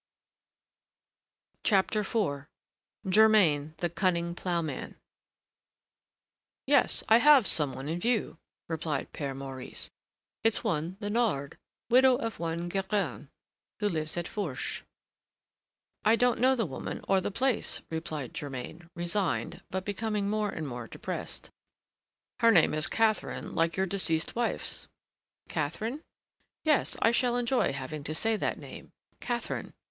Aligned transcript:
IV 1.63 1.85
GERMAIN, 3.07 3.75
THE 3.77 3.89
CUNNING 3.91 4.33
PLOUGHMAN 4.33 4.95
"Yes, 6.65 7.03
I 7.07 7.17
have 7.17 7.45
some 7.45 7.75
one 7.75 7.87
in 7.87 7.99
view," 7.99 8.39
replied 8.67 9.13
Père 9.13 9.37
Maurice. 9.37 9.91
"It's 10.43 10.63
one 10.63 10.97
Léonard, 11.01 11.53
widow 11.91 12.15
of 12.15 12.39
one 12.39 12.67
Guérin, 12.67 13.27
who 13.79 13.87
lives 13.87 14.17
at 14.17 14.27
Fourche." 14.27 14.81
"I 16.03 16.15
don't 16.15 16.39
know 16.39 16.55
the 16.55 16.65
woman 16.65 17.05
or 17.07 17.21
the 17.21 17.29
place," 17.29 17.83
replied 17.91 18.33
Germain, 18.33 18.89
resigned, 18.95 19.61
but 19.69 19.85
becoming 19.85 20.27
more 20.27 20.49
and 20.49 20.67
more 20.67 20.87
depressed. 20.87 21.51
"Her 22.39 22.49
name 22.49 22.73
is 22.73 22.87
Catherine, 22.87 23.53
like 23.53 23.77
your 23.77 23.85
deceased 23.85 24.35
wife's." 24.35 24.87
"Catherine? 25.47 26.01
Yes, 26.63 26.97
I 27.03 27.11
shall 27.11 27.37
enjoy 27.37 27.71
having 27.71 28.03
to 28.05 28.15
say 28.15 28.35
that 28.35 28.57
name: 28.57 28.91
Catherine! 29.19 29.75